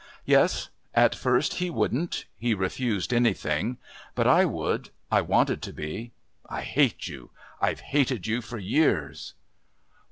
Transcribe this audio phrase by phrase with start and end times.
[0.25, 0.69] "Yes.
[0.95, 2.25] At first he wouldn't.
[2.35, 3.77] He refused anything.
[4.15, 4.89] But I would....
[5.11, 6.11] I wanted to be.
[6.49, 7.29] I hate you.
[7.61, 9.35] I've hated you for years."